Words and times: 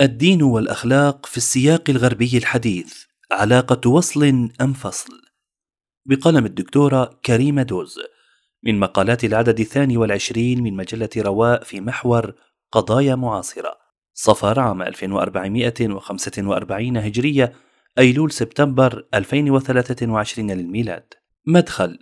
الدين 0.00 0.42
والأخلاق 0.42 1.26
في 1.26 1.36
السياق 1.36 1.90
الغربي 1.90 2.38
الحديث. 2.38 3.04
علاقة 3.32 3.90
وصل 3.90 4.50
أم 4.60 4.72
فصل؟ 4.72 5.12
بقلم 6.06 6.46
الدكتورة 6.46 7.20
كريمة 7.26 7.62
دوز. 7.62 7.98
من 8.62 8.78
مقالات 8.78 9.24
العدد 9.24 9.60
الثاني 9.60 9.96
والعشرين 9.96 10.62
من 10.62 10.76
مجلة 10.76 11.08
رواء 11.16 11.64
في 11.64 11.80
محور 11.80 12.32
قضايا 12.72 13.14
معاصرة. 13.14 13.78
صفر 14.14 14.60
عام 14.60 14.82
1445 14.82 16.96
هجرية 16.96 17.52
أيلول 17.98 18.32
سبتمبر 18.32 19.06
2023 19.14 20.50
للميلاد. 20.50 21.14
مدخل 21.46 21.98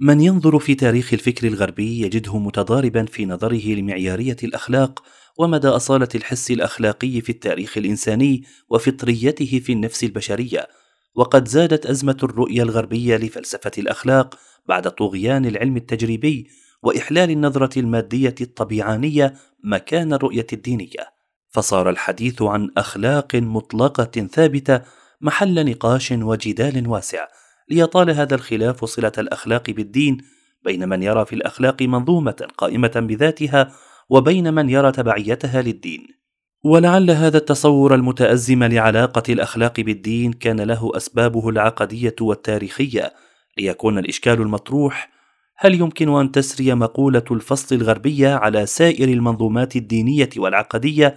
من 0.00 0.20
ينظر 0.20 0.58
في 0.58 0.74
تاريخ 0.74 1.12
الفكر 1.12 1.46
الغربي 1.46 2.00
يجده 2.00 2.38
متضاربا 2.38 3.04
في 3.04 3.26
نظره 3.26 3.74
لمعيارية 3.74 4.36
الأخلاق 4.44 5.02
ومدى 5.38 5.68
أصالة 5.68 6.08
الحس 6.14 6.50
الأخلاقي 6.50 7.20
في 7.20 7.30
التاريخ 7.30 7.78
الإنساني 7.78 8.44
وفطريته 8.68 9.60
في 9.64 9.72
النفس 9.72 10.04
البشرية 10.04 10.68
وقد 11.14 11.48
زادت 11.48 11.86
أزمة 11.86 12.16
الرؤية 12.22 12.62
الغربية 12.62 13.16
لفلسفة 13.16 13.70
الأخلاق 13.78 14.38
بعد 14.68 14.90
طغيان 14.90 15.46
العلم 15.46 15.76
التجريبي 15.76 16.48
وإحلال 16.82 17.30
النظرة 17.30 17.78
المادية 17.78 18.34
الطبيعانية 18.40 19.34
مكان 19.64 20.12
الرؤية 20.12 20.46
الدينية. 20.52 21.14
فصار 21.50 21.90
الحديث 21.90 22.42
عن 22.42 22.70
أخلاق 22.76 23.34
مطلقة 23.34 24.28
ثابتة 24.32 24.80
محل 25.20 25.70
نقاش 25.70 26.12
وجدال 26.12 26.88
واسع 26.88 27.28
ليطال 27.70 28.10
هذا 28.10 28.34
الخلاف 28.34 28.84
صلة 28.84 29.12
الأخلاق 29.18 29.70
بالدين 29.70 30.18
بين 30.64 30.88
من 30.88 31.02
يرى 31.02 31.26
في 31.26 31.32
الأخلاق 31.34 31.82
منظومة 31.82 32.46
قائمة 32.58 32.92
بذاتها 32.96 33.72
وبين 34.10 34.54
من 34.54 34.70
يرى 34.70 34.92
تبعيتها 34.92 35.62
للدين. 35.62 36.24
ولعل 36.64 37.10
هذا 37.10 37.36
التصور 37.38 37.94
المتأزم 37.94 38.64
لعلاقة 38.64 39.22
الأخلاق 39.28 39.80
بالدين 39.80 40.32
كان 40.32 40.60
له 40.60 40.90
أسبابه 40.94 41.48
العقدية 41.48 42.14
والتاريخية 42.20 43.12
ليكون 43.58 43.98
الإشكال 43.98 44.40
المطروح 44.40 45.10
هل 45.56 45.74
يمكن 45.74 46.08
أن 46.08 46.32
تسري 46.32 46.74
مقولة 46.74 47.24
الفصل 47.30 47.76
الغربيه 47.76 48.34
على 48.34 48.66
سائر 48.66 49.08
المنظومات 49.08 49.76
الدينية 49.76 50.28
والعقدية 50.36 51.14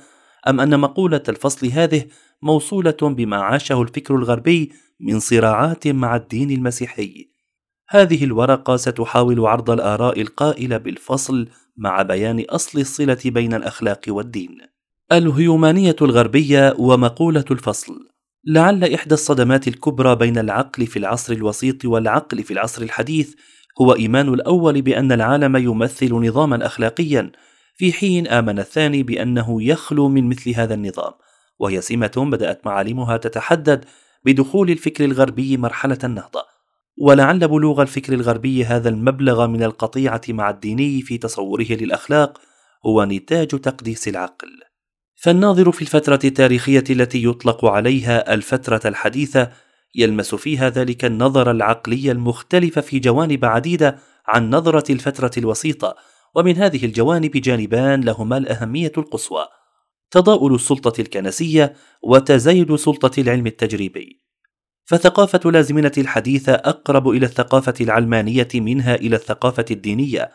أم 0.47 0.59
أن 0.59 0.79
مقولة 0.79 1.23
الفصل 1.29 1.67
هذه 1.67 2.05
موصولة 2.41 2.97
بما 3.01 3.37
عاشه 3.37 3.81
الفكر 3.81 4.15
الغربي 4.15 4.71
من 4.99 5.19
صراعات 5.19 5.87
مع 5.87 6.15
الدين 6.15 6.51
المسيحي؟ 6.51 7.29
هذه 7.89 8.23
الورقة 8.23 8.75
ستحاول 8.75 9.39
عرض 9.45 9.69
الآراء 9.69 10.21
القائلة 10.21 10.77
بالفصل 10.77 11.47
مع 11.77 12.01
بيان 12.01 12.45
أصل 12.49 12.79
الصلة 12.79 13.17
بين 13.25 13.53
الأخلاق 13.53 14.01
والدين. 14.07 14.57
الهيومانية 15.11 15.95
الغربية 16.01 16.75
ومقولة 16.79 17.45
الفصل 17.51 17.93
لعل 18.45 18.93
إحدى 18.93 19.13
الصدمات 19.13 19.67
الكبرى 19.67 20.15
بين 20.15 20.37
العقل 20.37 20.87
في 20.87 20.99
العصر 20.99 21.33
الوسيط 21.33 21.85
والعقل 21.85 22.43
في 22.43 22.53
العصر 22.53 22.81
الحديث 22.81 23.33
هو 23.81 23.93
إيمان 23.95 24.33
الأول 24.33 24.81
بأن 24.81 25.11
العالم 25.11 25.55
يمثل 25.57 26.13
نظاما 26.13 26.65
أخلاقيا 26.65 27.31
في 27.75 27.93
حين 27.93 28.27
آمن 28.27 28.59
الثاني 28.59 29.03
بأنه 29.03 29.63
يخلو 29.63 30.09
من 30.09 30.29
مثل 30.29 30.49
هذا 30.49 30.73
النظام 30.73 31.13
وهي 31.59 31.81
سمة 31.81 32.29
بدأت 32.31 32.65
معالمها 32.65 33.17
تتحدد 33.17 33.85
بدخول 34.25 34.69
الفكر 34.69 35.05
الغربي 35.05 35.57
مرحلة 35.57 35.97
النهضة. 36.03 36.56
ولعل 36.97 37.47
بلوغ 37.47 37.81
الفكر 37.81 38.13
الغربي 38.13 38.65
هذا 38.65 38.89
المبلغ 38.89 39.47
من 39.47 39.63
القطيعة 39.63 40.21
مع 40.29 40.49
الديني 40.49 41.01
في 41.01 41.17
تصوره 41.17 41.67
للأخلاق 41.69 42.41
هو 42.85 43.03
نتاج 43.03 43.47
تقديس 43.47 44.07
العقل. 44.07 44.47
فالناظر 45.15 45.71
في 45.71 45.81
الفترة 45.81 46.19
التاريخية 46.23 46.83
التي 46.89 47.23
يطلق 47.23 47.65
عليها 47.65 48.33
الفترة 48.33 48.81
الحديثة 48.85 49.51
يلمس 49.95 50.35
فيها 50.35 50.69
ذلك 50.69 51.05
النظر 51.05 51.51
العقلي 51.51 52.11
المختلف 52.11 52.79
في 52.79 52.99
جوانب 52.99 53.45
عديدة 53.45 53.97
عن 54.27 54.49
نظرة 54.49 54.91
الفترة 54.91 55.31
الوسيطة 55.37 55.95
ومن 56.35 56.55
هذه 56.55 56.85
الجوانب 56.85 57.31
جانبان 57.31 58.01
لهما 58.01 58.37
الأهمية 58.37 58.91
القصوى 58.97 59.45
تضاؤل 60.11 60.55
السلطة 60.55 61.01
الكنسية 61.01 61.73
وتزايد 62.03 62.75
سلطة 62.75 63.21
العلم 63.21 63.47
التجريبي. 63.47 64.26
فثقافة 64.87 65.39
الازمنه 65.45 65.91
الحديثه 65.97 66.53
أقرب 66.53 67.09
إلى 67.09 67.25
الثقافة 67.25 67.73
العلمانية 67.81 68.47
منها 68.55 68.95
إلى 68.95 69.15
الثقافة 69.15 69.65
الدينية. 69.71 70.31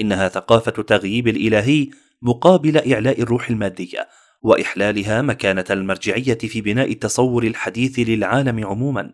إنها 0.00 0.28
ثقافة 0.28 0.82
تغييب 0.82 1.28
الإلهي 1.28 1.88
مقابل 2.22 2.92
إعلاء 2.92 3.22
الروح 3.22 3.50
المادية 3.50 4.08
وإحلالها 4.42 5.22
مكانة 5.22 5.64
المرجعية 5.70 6.38
في 6.38 6.60
بناء 6.60 6.92
التصور 6.92 7.44
الحديث 7.44 7.98
للعالم 7.98 8.66
عموما. 8.66 9.12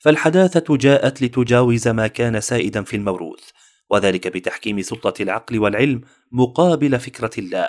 فالحداثة 0.00 0.76
جاءت 0.76 1.22
لتجاوز 1.22 1.88
ما 1.88 2.06
كان 2.06 2.40
سائدا 2.40 2.82
في 2.82 2.96
الموروث 2.96 3.42
وذلك 3.90 4.28
بتحكيم 4.28 4.82
سلطة 4.82 5.22
العقل 5.22 5.58
والعلم 5.58 6.00
مقابل 6.32 7.00
فكرة 7.00 7.30
الله. 7.38 7.68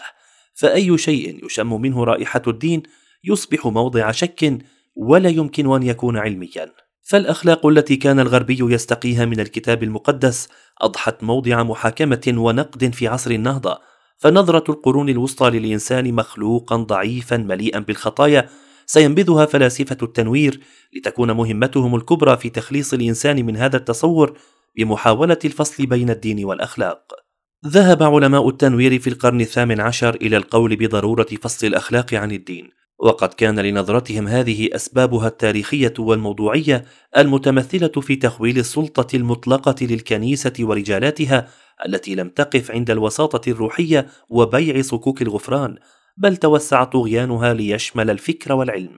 فأي 0.53 0.97
شيء 0.97 1.45
يشم 1.45 1.81
منه 1.81 2.03
رائحة 2.03 2.41
الدين 2.47 2.83
يصبح 3.23 3.67
موضع 3.67 4.11
شك 4.11 4.57
ولا 4.95 5.29
يمكن 5.29 5.73
أن 5.73 5.83
يكون 5.83 6.17
علميا. 6.17 6.71
فالأخلاق 7.05 7.65
التي 7.65 7.95
كان 7.95 8.19
الغربي 8.19 8.57
يستقيها 8.61 9.25
من 9.25 9.39
الكتاب 9.39 9.83
المقدس 9.83 10.49
أضحت 10.81 11.23
موضع 11.23 11.63
محاكمة 11.63 12.33
ونقد 12.37 12.93
في 12.93 13.07
عصر 13.07 13.31
النهضة 13.31 13.79
فنظرة 14.17 14.63
القرون 14.69 15.09
الوسطى 15.09 15.49
للإنسان 15.49 16.13
مخلوقا 16.13 16.75
ضعيفا 16.75 17.37
مليئا 17.37 17.79
بالخطايا 17.79 18.49
سينبذها 18.85 19.45
فلاسفة 19.45 19.97
التنوير 20.03 20.59
لتكون 20.93 21.31
مهمتهم 21.31 21.95
الكبرى 21.95 22.37
في 22.37 22.49
تخليص 22.49 22.93
الإنسان 22.93 23.45
من 23.45 23.57
هذا 23.57 23.77
التصور 23.77 24.37
بمحاولة 24.77 25.39
الفصل 25.45 25.85
بين 25.85 26.09
الدين 26.09 26.45
والأخلاق. 26.45 27.13
ذهب 27.67 28.03
علماء 28.03 28.49
التنوير 28.49 28.99
في 28.99 29.09
القرن 29.09 29.41
الثامن 29.41 29.81
عشر 29.81 30.15
إلى 30.15 30.37
القول 30.37 30.75
بضرورة 30.75 31.27
فصل 31.41 31.67
الأخلاق 31.67 32.13
عن 32.13 32.31
الدين. 32.31 32.84
وقد 32.99 33.33
كان 33.33 33.59
لنظرتهم 33.59 34.27
هذه 34.27 34.69
أسبابها 34.75 35.27
التاريخية 35.27 35.93
والموضوعية 35.99 36.85
المتمثلة 37.17 38.01
في 38.01 38.15
تخويل 38.15 38.57
السلطة 38.57 39.15
المطلقة 39.15 39.75
للكنيسة 39.81 40.53
ورجالاتها 40.59 41.47
التي 41.85 42.15
لم 42.15 42.29
تقف 42.29 42.71
عند 42.71 42.89
الوساطة 42.91 43.49
الروحية 43.49 44.07
وبيع 44.29 44.81
صكوك 44.81 45.21
الغفران 45.21 45.75
بل 46.17 46.37
توسع 46.37 46.83
طغيانها 46.83 47.53
ليشمل 47.53 48.09
الفكر 48.09 48.53
والعلم. 48.53 48.97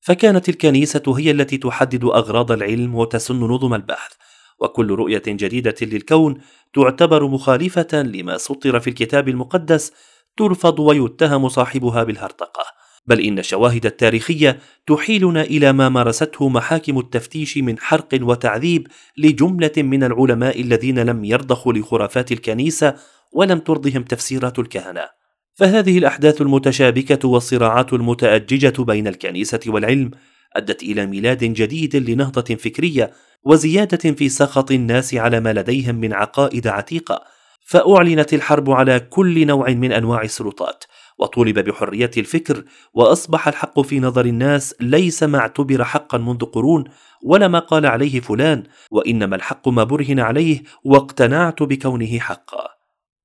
فكانت 0.00 0.48
الكنيسة 0.48 1.02
هي 1.18 1.30
التي 1.30 1.56
تحدد 1.56 2.04
أغراض 2.04 2.52
العلم 2.52 2.94
وتسن 2.94 3.40
نظم 3.40 3.74
البحث 3.74 4.12
وكل 4.60 4.90
رؤية 4.90 5.22
جديدة 5.26 5.74
للكون 5.82 6.40
تعتبر 6.74 7.26
مخالفة 7.26 8.02
لما 8.02 8.38
سطر 8.38 8.80
في 8.80 8.90
الكتاب 8.90 9.28
المقدس 9.28 9.92
ترفض 10.36 10.78
ويتهم 10.80 11.48
صاحبها 11.48 12.04
بالهرطقة. 12.04 12.81
بل 13.06 13.20
إن 13.20 13.38
الشواهد 13.38 13.86
التاريخية 13.86 14.58
تحيلنا 14.86 15.42
إلى 15.42 15.72
ما 15.72 15.88
مارسته 15.88 16.48
محاكم 16.48 16.98
التفتيش 16.98 17.58
من 17.58 17.78
حرق 17.78 18.08
وتعذيب 18.22 18.86
لجملة 19.16 19.72
من 19.76 20.04
العلماء 20.04 20.60
الذين 20.60 20.98
لم 20.98 21.24
يرضخوا 21.24 21.72
لخرافات 21.72 22.32
الكنيسة 22.32 22.94
ولم 23.32 23.58
ترضهم 23.58 24.02
تفسيرات 24.02 24.58
الكهنة. 24.58 25.08
فهذه 25.54 25.98
الأحداث 25.98 26.40
المتشابكة 26.40 27.28
والصراعات 27.28 27.92
المتأججة 27.92 28.82
بين 28.82 29.08
الكنيسة 29.08 29.60
والعلم 29.66 30.10
أدت 30.56 30.82
إلى 30.82 31.06
ميلاد 31.06 31.44
جديد 31.44 31.96
لنهضة 31.96 32.54
فكرية 32.54 33.12
وزيادة 33.44 34.12
في 34.12 34.28
سخط 34.28 34.70
الناس 34.70 35.14
على 35.14 35.40
ما 35.40 35.52
لديهم 35.52 35.94
من 35.94 36.12
عقائد 36.12 36.66
عتيقة 36.66 37.24
فأعلنت 37.66 38.34
الحرب 38.34 38.70
على 38.70 39.00
كل 39.00 39.46
نوع 39.46 39.70
من 39.70 39.92
أنواع 39.92 40.22
السلطات 40.22 40.84
وطولب 41.18 41.58
بحرية 41.58 42.10
الفكر 42.16 42.64
وأصبح 42.94 43.48
الحق 43.48 43.80
في 43.80 44.00
نظر 44.00 44.24
الناس 44.24 44.74
ليس 44.80 45.22
ما 45.22 45.38
اعتبر 45.38 45.84
حقا 45.84 46.18
منذ 46.18 46.44
قرون 46.44 46.84
ولا 47.24 47.48
ما 47.48 47.58
قال 47.58 47.86
عليه 47.86 48.20
فلان 48.20 48.62
وإنما 48.90 49.36
الحق 49.36 49.68
ما 49.68 49.84
برهن 49.84 50.20
عليه 50.20 50.62
واقتنعت 50.84 51.62
بكونه 51.62 52.18
حقا. 52.18 52.68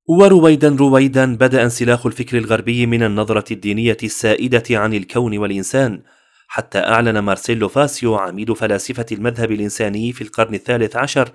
ورويدا 0.08 0.76
رويدا 0.80 1.36
بدأ 1.36 1.62
انسلاخ 1.62 2.06
الفكر 2.06 2.38
الغربي 2.38 2.86
من 2.86 3.02
النظرة 3.02 3.44
الدينية 3.50 3.96
السائدة 4.02 4.64
عن 4.70 4.94
الكون 4.94 5.38
والإنسان 5.38 6.02
حتى 6.48 6.78
أعلن 6.78 7.18
مارسيلو 7.18 7.68
فاسيو 7.68 8.16
عميد 8.16 8.52
فلاسفة 8.52 9.06
المذهب 9.12 9.52
الإنساني 9.52 10.12
في 10.12 10.22
القرن 10.22 10.54
الثالث 10.54 10.96
عشر 10.96 11.30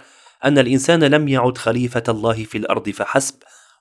أن 0.46 0.58
الإنسان 0.58 1.04
لم 1.04 1.28
يعد 1.28 1.58
خليفة 1.58 2.04
الله 2.10 2.44
في 2.44 2.58
الأرض 2.58 2.90
فحسب 2.90 3.36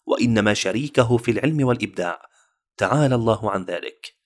وإنما 0.06 0.54
شريكه 0.54 1.16
في 1.16 1.30
العلم 1.30 1.66
والإبداع. 1.66 2.31
تعالى 2.76 3.14
الله 3.14 3.50
عن 3.50 3.64
ذلك. 3.64 4.22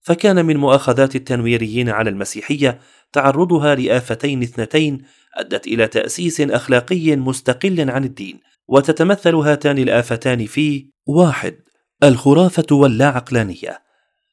فكان 0.00 0.46
من 0.46 0.56
مؤاخذات 0.56 1.16
التنويريين 1.16 1.88
على 1.88 2.10
المسيحية 2.10 2.80
تعرضها 3.12 3.74
لآفتين 3.74 4.42
اثنتين 4.42 5.02
أدت 5.34 5.66
إلى 5.66 5.86
تأسيس 5.86 6.40
أخلاقي 6.40 7.16
مستقل 7.16 7.90
عن 7.90 8.04
الدين 8.04 8.40
وتتمثل 8.68 9.34
هاتان 9.34 9.78
الآفتان 9.78 10.46
في 10.46 10.90
واحد 11.06 11.54
الخرافة 12.02 12.66
واللا 12.70 13.06
عقلانيه 13.06 13.82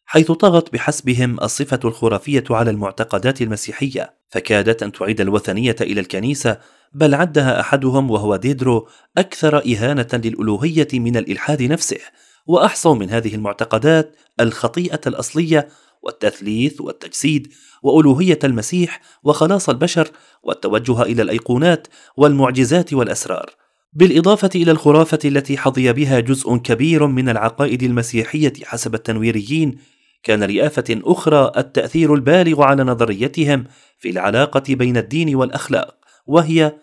حيث 0.06 0.32
طغت 0.32 0.74
بحسبهم 0.74 1.40
الصفة 1.44 1.80
الخرافية 1.86 2.44
على 2.50 2.72
المعتقدات 2.72 3.42
المسيحية 3.42 4.14
فكادت 4.30 4.84
أن 4.84 4.92
تعيد 4.92 5.22
الوثنية 5.22 5.76
إلى 5.82 6.02
الكنيسة 6.02 6.60
بل 6.94 7.16
عدها 7.16 7.60
أحدهم 7.60 8.12
وهو 8.12 8.36
ديدرو 8.36 8.88
أكثر 9.18 9.58
إهانة 9.58 10.08
للألوهية 10.14 10.88
من 10.94 11.18
الإلحاد 11.18 11.64
نفسه 11.64 12.00
وأحصوا 12.46 12.96
من 12.96 13.10
هذه 13.10 13.36
المعتقدات 13.36 14.16
الخطيئة 14.40 15.02
الأصلية 15.08 15.68
والتثليث 16.04 16.82
والتجسيد 16.82 17.54
وألوهية 17.84 18.40
المسيح 18.44 19.02
وخلاص 19.24 19.70
البشر 19.70 20.08
والتوجه 20.44 21.02
إلى 21.02 21.22
الأيقونات 21.22 21.88
والمعجزات 22.18 22.94
والأسرار. 22.94 23.50
بالإضافة 23.94 24.50
إلى 24.56 24.72
الخرافة 24.72 25.20
التي 25.26 25.58
حظي 25.58 25.94
بها 25.94 26.20
جزء 26.20 26.58
كبير 26.58 27.08
من 27.08 27.30
العقائد 27.30 27.84
المسيحية 27.84 28.54
حسب 28.64 28.96
التنويريين 28.96 29.78
كان 30.24 30.44
لآفة 30.44 30.84
أخرى 30.90 31.52
التأثير 31.58 32.14
البالغ 32.14 32.64
على 32.64 32.84
نظريتهم 32.84 33.64
في 34.00 34.10
العلاقة 34.10 34.64
بين 34.70 34.98
الدين 34.98 35.36
والأخلاق 35.36 35.98
وهي 36.26 36.74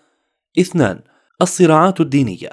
اثنان 0.58 1.00
الصراعات 1.42 2.00
الدينية. 2.00 2.50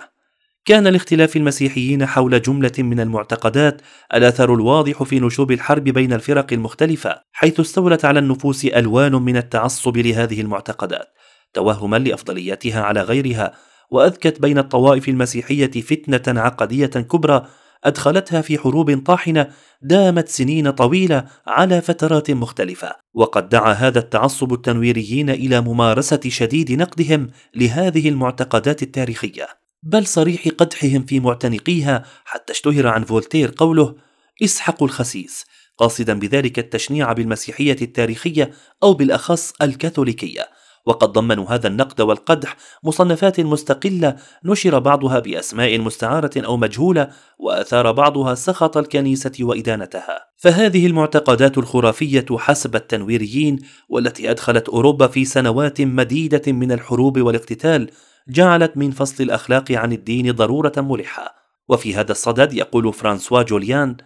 كان 0.69 0.87
لاختلاف 0.87 1.35
المسيحيين 1.35 2.05
حول 2.05 2.41
جملة 2.41 2.71
من 2.79 2.99
المعتقدات 2.99 3.81
الأثر 4.13 4.53
الواضح 4.53 5.03
في 5.03 5.19
نشوب 5.19 5.51
الحرب 5.51 5.83
بين 5.83 6.13
الفرق 6.13 6.53
المختلفة 6.53 7.21
حيث 7.31 7.59
استولت 7.59 8.05
على 8.05 8.19
النفوس 8.19 8.65
ألوان 8.65 9.15
من 9.15 9.37
التعصب 9.37 9.97
لهذه 9.97 10.41
المعتقدات 10.41 11.07
توهما 11.53 11.97
لأفضليتها 11.97 12.81
على 12.81 13.01
غيرها 13.01 13.53
وأذكت 13.91 14.41
بين 14.41 14.57
الطوائف 14.57 15.09
المسيحية 15.09 15.71
فتنة 15.71 16.41
عقدية 16.41 16.85
كبرى 16.85 17.45
أدخلتها 17.83 18.41
في 18.41 18.57
حروب 18.57 19.03
طاحنة 19.05 19.47
دامت 19.81 20.27
سنين 20.27 20.69
طويلة 20.69 21.25
على 21.47 21.81
فترات 21.81 22.31
مختلفة 22.31 22.91
وقد 23.13 23.49
دعا 23.49 23.73
هذا 23.73 23.99
التعصب 23.99 24.53
التنويريين 24.53 25.29
إلى 25.29 25.61
ممارسة 25.61 26.21
شديد 26.27 26.71
نقدهم 26.71 27.27
لهذه 27.55 28.09
المعتقدات 28.09 28.83
التاريخية. 28.83 29.68
بل 29.83 30.05
صريح 30.05 30.47
قدحهم 30.57 31.05
في 31.05 31.19
معتنقيها 31.19 32.05
حتى 32.25 32.53
اشتهر 32.53 32.87
عن 32.87 33.03
فولتير 33.03 33.53
قوله 33.57 33.95
اسحقوا 34.43 34.87
الخسيس 34.87 35.45
قاصدا 35.77 36.19
بذلك 36.19 36.59
التشنيع 36.59 37.13
بالمسيحية 37.13 37.77
التاريخية 37.81 38.51
أو 38.83 38.93
بالأخص 38.93 39.53
الكاثوليكية. 39.61 40.47
وقد 40.85 41.11
ضمنوا 41.11 41.45
هذا 41.45 41.67
النقد 41.67 42.01
والقدح 42.01 42.55
مصنفات 42.83 43.39
مستقلة 43.39 44.15
نشر 44.45 44.79
بعضها 44.79 45.19
بأسماء 45.19 45.79
مستعارة 45.79 46.31
أو 46.37 46.57
مجهولة 46.57 47.09
وأثار 47.39 47.91
بعضها 47.91 48.35
سخط 48.35 48.77
الكنيسة 48.77 49.31
وإدانتها. 49.39 50.25
فهذه 50.37 50.87
المعتقدات 50.87 51.57
الخرافية 51.57 52.25
حسب 52.31 52.75
التنويريين 52.75 53.59
والتي 53.89 54.31
أدخلت 54.31 54.69
أوروبا 54.69 55.07
في 55.07 55.25
سنوات 55.25 55.81
مديدة 55.81 56.51
من 56.51 56.71
الحروب 56.71 57.21
والاقتتال 57.21 57.89
جعلت 58.29 58.77
من 58.77 58.91
فصل 58.91 59.23
الأخلاق 59.23 59.71
عن 59.71 59.93
الدين 59.93 60.31
ضرورة 60.31 60.73
ملحة. 60.77 61.39
وفي 61.69 61.95
هذا 61.95 62.11
الصدد 62.11 62.53
يقول 62.53 62.93
فرانسوا 62.93 63.41
جوليان 63.41 63.97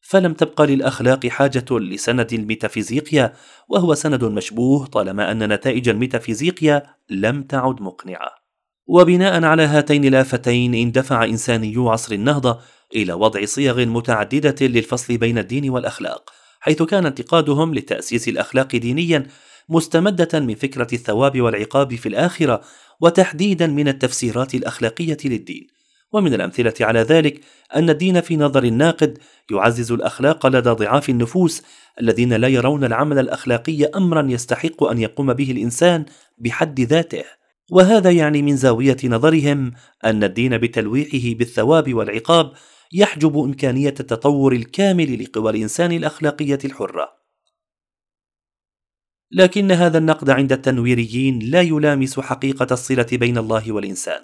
فلم 0.00 0.32
تبقى 0.32 0.66
للأخلاق 0.66 1.26
حاجة 1.26 1.64
لسند 1.70 2.32
الميتافيزيقيا 2.32 3.32
وهو 3.68 3.94
سند 3.94 4.24
مشبوه 4.24 4.86
طالما 4.86 5.32
أن 5.32 5.52
نتائج 5.52 5.88
الميتافيزيقيا 5.88 6.82
لم 7.10 7.42
تعد 7.42 7.82
مقنعة 7.82 8.30
وبناء 8.86 9.44
على 9.44 9.62
هاتين 9.62 10.04
الآفتين 10.04 10.74
اندفع 10.74 11.24
إنسانيو 11.24 11.88
عصر 11.88 12.14
النهضة 12.14 12.60
إلى 12.96 13.12
وضع 13.12 13.44
صيغ 13.44 13.86
متعددة 13.86 14.66
للفصل 14.66 15.18
بين 15.18 15.38
الدين 15.38 15.70
والأخلاق 15.70 16.30
حيث 16.60 16.82
كان 16.82 17.06
انتقادهم 17.06 17.74
لتأسيس 17.74 18.28
الأخلاق 18.28 18.76
دينيا 18.76 19.26
مستمدة 19.68 20.40
من 20.40 20.54
فكرة 20.54 20.88
الثواب 20.92 21.40
والعقاب 21.40 21.94
في 21.94 22.08
الآخرة 22.08 22.60
وتحديدا 23.00 23.66
من 23.66 23.88
التفسيرات 23.88 24.54
الأخلاقية 24.54 25.16
للدين. 25.24 25.66
ومن 26.12 26.34
الأمثلة 26.34 26.74
على 26.80 27.00
ذلك 27.00 27.40
أن 27.76 27.90
الدين 27.90 28.20
في 28.20 28.36
نظر 28.36 28.64
الناقد 28.64 29.18
يعزز 29.50 29.92
الأخلاق 29.92 30.46
لدى 30.46 30.70
ضعاف 30.70 31.08
النفوس 31.08 31.62
الذين 32.00 32.32
لا 32.32 32.48
يرون 32.48 32.84
العمل 32.84 33.18
الأخلاقي 33.18 33.84
امرا 33.84 34.26
يستحق 34.30 34.84
أن 34.84 34.98
يقوم 34.98 35.32
به 35.32 35.50
الإنسان 35.50 36.04
بحد 36.38 36.80
ذاته. 36.80 37.24
وهذا 37.70 38.10
يعني 38.10 38.42
من 38.42 38.56
زاوية 38.56 38.96
نظرهم 39.04 39.72
أن 40.04 40.24
الدين 40.24 40.58
بتلويحه 40.58 41.38
بالثواب 41.38 41.94
والعقاب 41.94 42.52
يحجب 42.92 43.38
إمكانية 43.38 43.94
التطور 44.00 44.52
الكامل 44.52 45.24
لقوى 45.24 45.50
الإنسان 45.50 45.92
الأخلاقية 45.92 46.58
الحرة. 46.64 47.17
لكن 49.32 49.72
هذا 49.72 49.98
النقد 49.98 50.30
عند 50.30 50.52
التنويريين 50.52 51.38
لا 51.38 51.60
يلامس 51.60 52.20
حقيقة 52.20 52.66
الصلة 52.70 53.06
بين 53.12 53.38
الله 53.38 53.72
والإنسان 53.72 54.20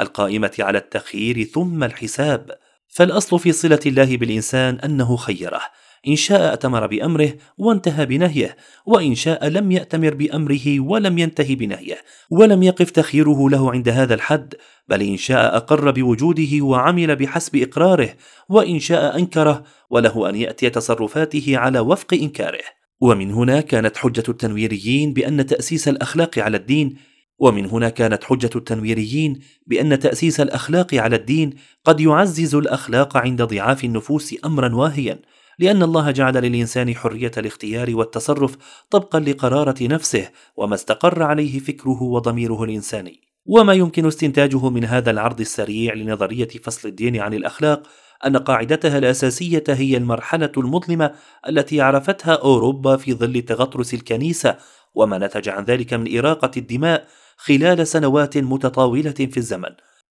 القائمة 0.00 0.52
على 0.58 0.78
التخيير 0.78 1.44
ثم 1.44 1.84
الحساب. 1.84 2.50
فالأصل 2.88 3.38
في 3.38 3.52
صلة 3.52 3.80
الله 3.86 4.16
بالإنسان 4.16 4.74
أنه 4.74 5.16
خيره 5.16 5.60
إن 6.08 6.16
شاء 6.16 6.52
أتمر 6.52 6.86
بأمره 6.86 7.32
وانتهى 7.58 8.06
بنهيه 8.06 8.56
وإن 8.86 9.14
شاء 9.14 9.48
لم 9.48 9.72
يأتمر 9.72 10.14
بأمره 10.14 10.80
ولم 10.80 11.18
ينتهي 11.18 11.54
بنهيه 11.54 11.98
ولم 12.30 12.62
يقف 12.62 12.90
تخييره 12.90 13.50
له 13.50 13.70
عند 13.70 13.88
هذا 13.88 14.14
الحد 14.14 14.54
بل 14.88 15.02
إن 15.02 15.16
شاء 15.16 15.56
أقر 15.56 15.90
بوجوده 15.90 16.64
وعمل 16.64 17.16
بحسب 17.16 17.56
إقراره 17.56 18.14
وإن 18.48 18.78
شاء 18.78 19.18
أنكره 19.18 19.64
وله 19.90 20.28
أن 20.28 20.34
يأتي 20.34 20.70
تصرفاته 20.70 21.58
على 21.58 21.80
وفق 21.80 22.14
إنكاره. 22.14 22.81
ومن 23.02 23.30
هنا 23.30 23.60
كانت 23.60 23.96
حجة 23.96 24.22
التنويريين 24.28 25.12
بأن 25.12 25.46
تأسيس 25.46 25.88
الأخلاق 25.88 26.38
على 26.38 26.56
الدين 26.56 26.96
ومن 27.38 27.66
هنا 27.66 27.88
كانت 27.88 28.24
حجة 28.24 28.50
التنويريين 28.56 29.38
بأن 29.66 29.98
تأسيس 29.98 30.40
الأخلاق 30.40 30.94
على 30.94 31.16
الدين 31.16 31.50
قد 31.84 32.00
يعزز 32.00 32.54
الأخلاق 32.54 33.16
عند 33.16 33.42
ضعاف 33.42 33.84
النفوس 33.84 34.34
أمرا 34.44 34.74
واهيا 34.74 35.22
لأن 35.58 35.82
الله 35.82 36.10
جعل 36.10 36.34
للإنسان 36.34 36.94
حرية 36.94 37.30
الاختيار 37.36 37.96
والتصرف 37.96 38.56
طبقا 38.90 39.20
لقرارة 39.20 39.76
نفسه 39.82 40.28
وما 40.56 40.74
استقر 40.74 41.22
عليه 41.22 41.58
فكره 41.58 42.02
وضميره 42.02 42.64
الإنساني. 42.64 43.20
وما 43.46 43.72
يمكن 43.72 44.06
استنتاجه 44.06 44.68
من 44.70 44.84
هذا 44.84 45.10
العرض 45.10 45.40
السريع 45.40 45.94
لنظرية 45.94 46.48
فصل 46.48 46.88
الدين 46.88 47.16
عن 47.16 47.34
الأخلاق 47.34 47.82
أن 48.26 48.36
قاعدتها 48.36 48.98
الأساسية 48.98 49.64
هي 49.68 49.96
المرحلة 49.96 50.52
المظلمة 50.56 51.14
التي 51.48 51.80
عرفتها 51.80 52.34
أوروبا 52.34 52.96
في 52.96 53.14
ظل 53.14 53.42
تغطرس 53.42 53.94
الكنيسة 53.94 54.56
وما 54.94 55.18
نتج 55.18 55.48
عن 55.48 55.64
ذلك 55.64 55.94
من 55.94 56.18
إراقة 56.18 56.50
الدماء 56.56 57.06
خلال 57.36 57.86
سنوات 57.86 58.38
متطاولة 58.38 59.10
في 59.10 59.36
الزمن 59.36 59.70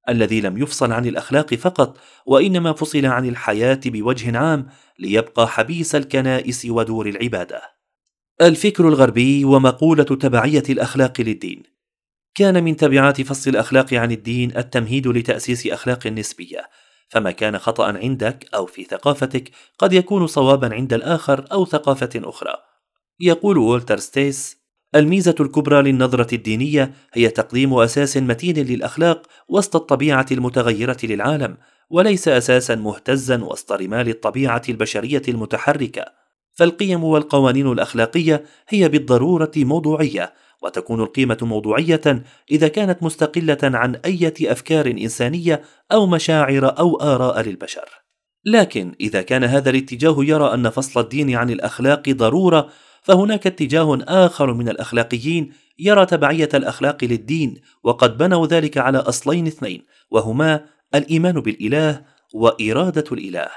الذي 0.09 0.41
لم 0.41 0.57
يفصل 0.57 0.91
عن 0.91 1.05
الأخلاق 1.05 1.55
فقط 1.55 1.97
وإنما 2.25 2.73
فصل 2.73 3.05
عن 3.05 3.29
الحياة 3.29 3.79
بوجه 3.85 4.37
عام 4.37 4.67
ليبقى 4.99 5.47
حبيس 5.47 5.95
الكنائس 5.95 6.65
ودور 6.65 7.09
العبادة. 7.09 7.61
الفكر 8.41 8.87
الغربي 8.87 9.45
ومقولة 9.45 10.03
تبعية 10.03 10.63
الأخلاق 10.69 11.21
للدين. 11.21 11.63
كان 12.35 12.63
من 12.63 12.75
تبعات 12.75 13.21
فصل 13.21 13.49
الأخلاق 13.49 13.93
عن 13.93 14.11
الدين 14.11 14.57
التمهيد 14.57 15.07
لتأسيس 15.07 15.67
أخلاق 15.67 16.07
نسبية 16.07 16.69
فما 17.11 17.31
كان 17.31 17.57
خطأ 17.57 17.85
عندك 17.85 18.47
أو 18.55 18.65
في 18.65 18.83
ثقافتك 18.83 19.51
قد 19.79 19.93
يكون 19.93 20.27
صوابا 20.27 20.73
عند 20.73 20.93
الآخر 20.93 21.45
أو 21.51 21.65
ثقافة 21.65 22.09
أخرى. 22.15 22.53
يقول 23.19 23.57
وولتر 23.57 23.97
ستيس: 23.97 24.57
الميزة 24.95 25.35
الكبرى 25.39 25.81
للنظرة 25.81 26.35
الدينية 26.35 26.93
هي 27.13 27.29
تقديم 27.29 27.73
أساس 27.73 28.17
متين 28.17 28.55
للأخلاق 28.67 29.27
وسط 29.49 29.75
الطبيعة 29.75 30.25
المتغيرة 30.31 30.97
للعالم، 31.03 31.57
وليس 31.89 32.27
أساسا 32.27 32.75
مهتزا 32.75 33.43
وسط 33.43 33.71
رمال 33.71 34.09
الطبيعة 34.09 34.61
البشرية 34.69 35.21
المتحركة. 35.27 36.05
فالقيم 36.53 37.03
والقوانين 37.03 37.71
الأخلاقية 37.71 38.43
هي 38.69 38.89
بالضرورة 38.89 39.51
موضوعية، 39.57 40.33
وتكون 40.61 41.01
القيمة 41.01 41.37
موضوعية 41.41 42.23
إذا 42.51 42.67
كانت 42.67 43.03
مستقلة 43.03 43.57
عن 43.63 43.95
أي 43.95 44.33
أفكار 44.41 44.87
إنسانية 44.87 45.61
أو 45.91 46.07
مشاعر 46.07 46.79
أو 46.79 46.95
آراء 46.95 47.41
للبشر. 47.41 47.89
لكن 48.45 48.95
إذا 49.01 49.21
كان 49.21 49.43
هذا 49.43 49.69
الاتجاه 49.69 50.15
يرى 50.19 50.53
أن 50.53 50.69
فصل 50.69 50.99
الدين 50.99 51.35
عن 51.35 51.49
الأخلاق 51.49 52.09
ضرورة، 52.09 52.69
فهناك 53.01 53.47
اتجاه 53.47 53.99
آخر 54.07 54.53
من 54.53 54.69
الأخلاقيين 54.69 55.53
يرى 55.79 56.05
تبعية 56.05 56.49
الأخلاق 56.53 57.03
للدين، 57.03 57.61
وقد 57.83 58.17
بنوا 58.17 58.47
ذلك 58.47 58.77
على 58.77 58.97
أصلين 58.97 59.47
اثنين، 59.47 59.85
وهما 60.11 60.65
الإيمان 60.95 61.39
بالإله 61.39 62.01
وإرادة 62.33 63.03
الإله. 63.11 63.47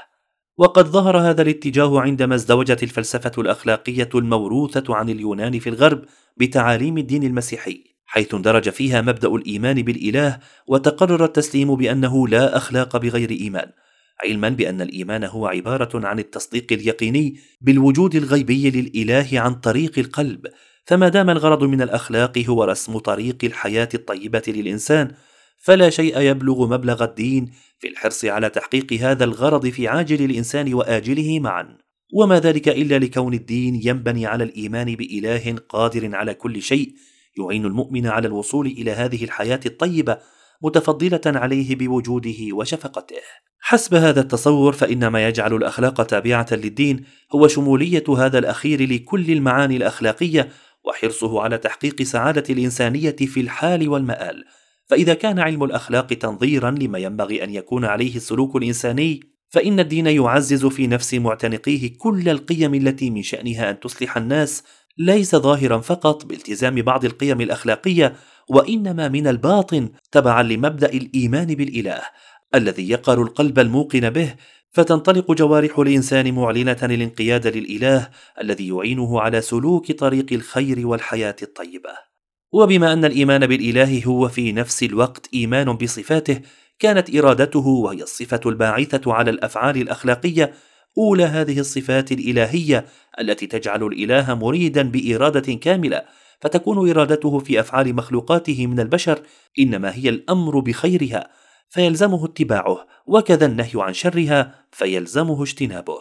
وقد 0.56 0.86
ظهر 0.86 1.18
هذا 1.18 1.42
الاتجاه 1.42 2.00
عندما 2.00 2.34
ازدوجت 2.34 2.82
الفلسفة 2.82 3.32
الأخلاقية 3.38 4.08
الموروثة 4.14 4.94
عن 4.94 5.08
اليونان 5.08 5.58
في 5.58 5.68
الغرب 5.68 6.02
بتعاليم 6.36 6.98
الدين 6.98 7.22
المسيحي 7.22 7.84
حيث 8.06 8.34
اندرج 8.34 8.68
فيها 8.68 9.00
مبدأ 9.00 9.28
الإيمان 9.28 9.82
بالإله 9.82 10.38
وتقرر 10.66 11.24
التسليم 11.24 11.74
بأنه 11.74 12.28
لا 12.28 12.56
أخلاق 12.56 12.96
بغير 12.96 13.30
إيمان 13.30 13.70
علما 14.24 14.48
بأن 14.48 14.80
الإيمان 14.80 15.24
هو 15.24 15.46
عبارة 15.46 16.06
عن 16.06 16.18
التصديق 16.18 16.72
اليقيني 16.72 17.40
بالوجود 17.60 18.14
الغيبي 18.14 18.70
للإله 18.70 19.40
عن 19.40 19.54
طريق 19.54 19.98
القلب 19.98 20.46
فما 20.84 21.08
دام 21.08 21.30
الغرض 21.30 21.64
من 21.64 21.82
الأخلاق 21.82 22.38
هو 22.38 22.64
رسم 22.64 22.98
طريق 22.98 23.36
الحياة 23.44 23.88
الطيبة 23.94 24.42
للإنسان 24.48 25.10
فلا 25.58 25.90
شيء 25.90 26.20
يبلغ 26.20 26.66
مبلغ 26.66 27.04
الدين 27.04 27.52
في 27.78 27.88
الحرص 27.88 28.24
على 28.24 28.50
تحقيق 28.50 28.92
هذا 28.92 29.24
الغرض 29.24 29.66
في 29.66 29.88
عاجل 29.88 30.24
الإنسان 30.24 30.74
وآجله 30.74 31.40
معا. 31.40 31.78
وما 32.14 32.40
ذلك 32.40 32.68
إلا 32.68 32.98
لكون 32.98 33.34
الدين 33.34 33.80
ينبني 33.84 34.26
على 34.26 34.44
الإيمان 34.44 34.94
بإله 34.94 35.56
قادر 35.68 36.16
على 36.16 36.34
كل 36.34 36.62
شيء 36.62 36.94
يعين 37.38 37.64
المؤمن 37.66 38.06
على 38.06 38.28
الوصول 38.28 38.66
إلى 38.66 38.90
هذه 38.90 39.24
الحياة 39.24 39.60
الطيبة 39.66 40.18
متفضلة 40.62 41.20
عليه 41.26 41.76
بوجوده 41.76 42.36
وشفقته. 42.52 43.16
حسب 43.60 43.94
هذا 43.94 44.20
التصور 44.20 44.72
فإن 44.72 45.06
ما 45.06 45.28
يجعل 45.28 45.54
الأخلاق 45.54 46.02
تابعة 46.02 46.46
للدين 46.52 47.04
هو 47.34 47.48
شمولية 47.48 48.04
هذا 48.18 48.38
الأخير 48.38 48.92
لكل 48.92 49.30
المعاني 49.30 49.76
الأخلاقية 49.76 50.48
وحرصه 50.84 51.40
على 51.40 51.58
تحقيق 51.58 52.02
سعادة 52.02 52.44
الإنسانية 52.50 53.16
في 53.16 53.40
الحال 53.40 53.88
والمآل. 53.88 54.44
فإذا 54.86 55.14
كان 55.14 55.38
علم 55.38 55.64
الأخلاق 55.64 56.06
تنظيرا 56.06 56.70
لما 56.70 56.98
ينبغي 56.98 57.44
أن 57.44 57.50
يكون 57.50 57.84
عليه 57.84 58.16
السلوك 58.16 58.56
الإنساني 58.56 59.20
فإن 59.48 59.80
الدين 59.80 60.06
يعزز 60.06 60.66
في 60.66 60.86
نفس 60.86 61.14
معتنقيه 61.14 61.98
كل 61.98 62.28
القيم 62.28 62.74
التي 62.74 63.10
من 63.10 63.22
شأنها 63.22 63.70
أن 63.70 63.80
تصلح 63.80 64.16
الناس 64.16 64.62
ليس 64.98 65.36
ظاهرا 65.36 65.78
فقط 65.78 66.26
بالتزام 66.26 66.74
بعض 66.82 67.04
القيم 67.04 67.40
الأخلاقية 67.40 68.16
وإنما 68.48 69.08
من 69.08 69.26
الباطن 69.26 69.88
تبعا 70.12 70.42
لمبدأ 70.42 70.92
الإيمان 70.92 71.46
بالإله 71.46 72.00
الذي 72.54 72.90
يقر 72.90 73.22
القلب 73.22 73.58
الموقن 73.58 74.10
به 74.10 74.34
فتنطلق 74.72 75.32
جوارح 75.32 75.78
الإنسان 75.78 76.34
معلنة 76.34 76.78
الانقياد 76.82 77.46
للإله 77.46 78.08
الذي 78.40 78.68
يعينه 78.68 79.20
على 79.20 79.40
سلوك 79.40 79.92
طريق 79.92 80.26
الخير 80.32 80.86
والحياة 80.86 81.36
الطيبة. 81.42 82.13
وبما 82.54 82.92
أن 82.92 83.04
الإيمان 83.04 83.46
بالإله 83.46 84.04
هو 84.04 84.28
في 84.28 84.52
نفس 84.52 84.82
الوقت 84.82 85.28
إيمان 85.34 85.72
بصفاته 85.72 86.40
كانت 86.78 87.16
إرادته 87.16 87.66
وهي 87.66 88.02
الصفة 88.02 88.40
الباعثة 88.46 89.12
على 89.12 89.30
الأفعال 89.30 89.76
الأخلاقية 89.76 90.52
أولى 90.98 91.24
هذه 91.24 91.58
الصفات 91.60 92.12
الإلهية 92.12 92.86
التي 93.20 93.46
تجعل 93.46 93.82
الإله 93.82 94.34
مريدا 94.34 94.82
بإرادة 94.82 95.54
كاملة 95.54 96.02
فتكون 96.40 96.90
إرادته 96.90 97.38
في 97.38 97.60
أفعال 97.60 97.94
مخلوقاته 97.94 98.66
من 98.66 98.80
البشر 98.80 99.22
إنما 99.58 99.94
هي 99.94 100.08
الأمر 100.08 100.60
بخيرها 100.60 101.30
فيلزمه 101.68 102.24
اتباعه 102.24 102.86
وكذا 103.06 103.46
النهي 103.46 103.72
عن 103.74 103.92
شرها 103.92 104.54
فيلزمه 104.72 105.42
اجتنابه. 105.42 105.98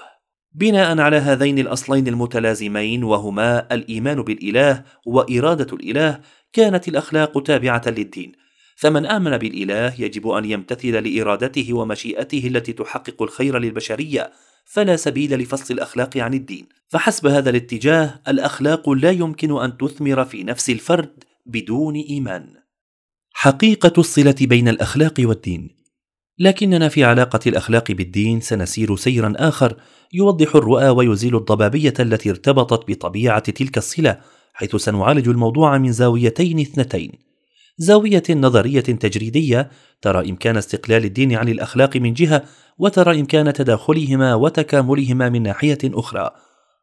بناء 0.56 1.00
على 1.00 1.18
هذين 1.18 1.60
الأصلين 1.60 2.08
المتلازمين 2.08 3.04
وهما 3.04 3.74
الإيمان 3.74 4.22
بالإله 4.22 4.84
وإرادة 5.06 5.76
الإله 5.76 6.20
كانت 6.54 6.88
الأخلاق 6.88 7.44
تابعة 7.44 7.82
للدين. 7.88 8.32
فمن 8.76 9.06
آمن 9.06 9.38
بالإله 9.38 10.02
يجب 10.02 10.28
أن 10.28 10.46
يمتثل 10.46 11.04
لإرادته 11.04 11.74
ومشيئته 11.74 12.48
التي 12.48 12.74
تحقق 12.74 13.22
الخير 13.22 13.60
للبشرية 13.60 14.32
فلا 14.66 14.96
سبيل 14.96 15.36
لفصل 15.36 15.74
الأخلاق 15.74 16.18
عن 16.18 16.34
الدين. 16.34 16.66
فحسب 16.88 17.28
هذا 17.28 17.50
الاتجاه 17.50 18.22
الأخلاق 18.28 18.90
لا 18.90 19.12
يمكن 19.12 19.62
أن 19.62 19.78
تثمر 19.78 20.26
في 20.26 20.44
نفس 20.44 20.70
الفرد 20.70 21.24
بدون 21.46 21.96
إيمان. 21.96 22.48
حقيقة 23.34 23.94
الصلة 23.98 24.36
بين 24.42 24.68
الأخلاق 24.68 25.14
والدين. 25.20 25.84
لكننا 26.40 26.90
في 26.90 27.04
علاقة 27.04 27.40
الأخلاق 27.48 27.92
بالدين 27.92 28.42
سنسير 28.42 28.96
سيرا 28.96 29.34
آخر 29.36 29.78
يوضح 30.14 30.56
الرؤى 30.56 30.90
ويزيل 30.90 31.36
الضبابية 31.36 31.94
التي 32.00 32.30
ارتبطت 32.30 32.92
بطبيعة 32.92 33.40
تلك 33.40 33.78
الصلة 33.78 34.20
حيث 34.54 34.76
سنعالج 34.76 35.28
الموضوع 35.30 35.78
من 35.78 35.92
زاويتين 35.92 36.60
اثنتين. 36.60 37.12
زاوية 37.78 38.24
نظرية 38.30 38.80
تجريدية 38.82 39.70
ترى 40.02 40.30
إمكان 40.30 40.58
استقلال 40.58 41.06
الدين 41.06 41.36
عن 41.36 41.50
الأخلاق 41.50 41.98
من 41.98 42.14
جهة 42.14 42.44
وترى 42.78 43.20
إمكان 43.20 43.54
تداخلهما 43.54 44.36
وتكاملهما 44.36 45.30
من 45.30 45.44
ناحية 45.44 45.78
أخرى. 45.84 46.32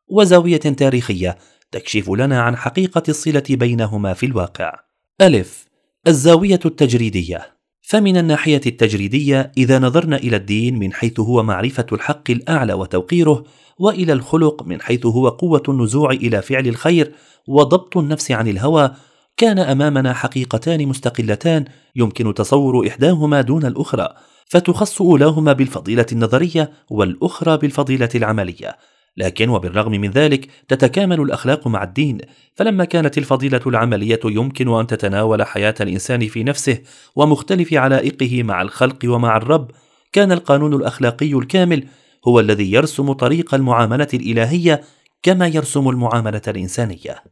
وزاوية 0.09 0.57
تاريخية 0.57 1.39
تكشف 1.71 2.11
لنا 2.11 2.43
عن 2.43 2.57
حقيقة 2.57 3.03
الصلة 3.09 3.45
بينهما 3.51 4.15
في 4.15 4.27
الواقع. 4.27 4.73
ألف 5.21 5.67
الزاوية 6.07 6.61
التجريدية. 6.65 7.60
فمن 7.91 8.17
الناحية 8.17 8.61
التجريدية 8.67 9.53
إذا 9.57 9.79
نظرنا 9.79 10.17
إلى 10.17 10.37
الدين 10.37 10.79
من 10.79 10.93
حيث 10.93 11.21
هو 11.21 11.43
معرفة 11.43 11.87
الحق 11.93 12.31
الأعلى 12.31 12.73
وتوقيره 12.73 13.45
وإلى 13.79 14.13
الخلق 14.13 14.63
من 14.63 14.81
حيث 14.81 15.07
هو 15.07 15.29
قوة 15.29 15.63
النزوع 15.69 16.11
إلى 16.11 16.43
فعل 16.43 16.69
الخير 16.69 17.13
وضبط 17.49 17.97
النفس 17.97 18.31
عن 18.31 18.49
الهوى 18.49 18.91
كان 19.37 19.59
أمامنا 19.59 20.13
حقيقتان 20.13 20.87
مستقلتان 20.87 21.65
يمكن 21.97 22.35
تصور 22.35 22.89
إحداهما 22.89 23.41
دون 23.41 23.67
الأخرى 23.67 24.09
فتخص 24.47 25.03
أولاهما 25.03 25.53
بالفضيلة 25.53 26.07
النظرية 26.13 26.73
والأخرى 26.91 27.57
بالفضيلة 27.57 28.11
العملية. 28.15 28.77
لكن 29.21 29.49
وبالرغم 29.49 29.93
من 29.93 30.11
ذلك 30.11 30.49
تتكامل 30.69 31.21
الأخلاق 31.21 31.69
مع 31.69 31.83
الدين. 31.83 32.19
فلما 32.55 32.85
كانت 32.85 33.19
الفضيلة 33.19 33.61
العملية 33.67 34.21
يمكن 34.25 34.79
أن 34.79 34.87
تتناول 34.87 35.43
حياة 35.43 35.75
الإنسان 35.81 36.29
في 36.29 36.45
نفسه 36.45 36.79
ومختلف 37.17 37.75
علائقه 37.75 38.43
مع 38.43 38.63
الخلق 38.63 38.99
ومع 39.05 39.37
الرب 39.37 39.71
كان 40.13 40.33
القانون 40.33 40.75
الأخلاقي 40.75 41.33
الكامل 41.33 41.85
هو 42.29 42.41
الذي 42.41 42.73
يرسم 42.73 43.13
طريق 43.13 43.55
المعاملة 43.55 44.09
الإلهية 44.15 44.83
كما 45.23 45.47
يرسم 45.47 45.89
المعاملة 45.89 46.43
الإنسانية. 46.49 47.23